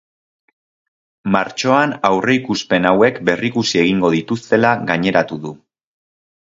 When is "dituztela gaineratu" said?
4.19-5.43